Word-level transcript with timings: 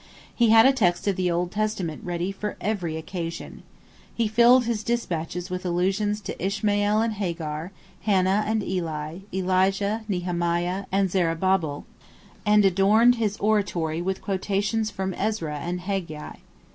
He 0.33 0.49
had 0.49 0.65
a 0.65 0.73
text 0.73 1.07
of 1.07 1.15
the 1.15 1.29
Old 1.29 1.51
Testament 1.51 2.03
ready 2.03 2.31
for 2.31 2.57
every 2.59 2.97
occasion. 2.97 3.61
He 4.11 4.27
filled 4.27 4.65
his 4.65 4.83
despatches 4.83 5.51
with 5.51 5.63
allusions 5.63 6.21
to 6.21 6.43
Ishmael 6.43 7.01
and 7.01 7.13
Hagar, 7.13 7.71
Hannah 8.01 8.43
and 8.47 8.63
Eli, 8.63 9.19
Elijah, 9.31 10.03
Nehemiah, 10.07 10.85
and 10.91 11.11
Zerubbabel, 11.11 11.85
and 12.47 12.65
adorned 12.65 13.17
his 13.17 13.37
oratory 13.37 14.01
with 14.01 14.23
quotations 14.23 14.89
from 14.89 15.13
Ezra 15.13 15.59
and 15.59 15.81
Haggai. 15.81 16.37